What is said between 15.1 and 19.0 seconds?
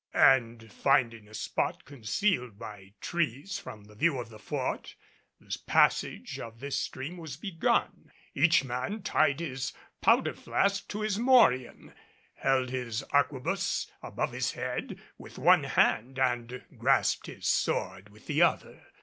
with one hand and grasped his sword with the other.